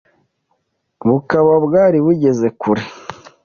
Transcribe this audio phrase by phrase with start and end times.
[1.09, 2.83] bukaba bwari bugeze kure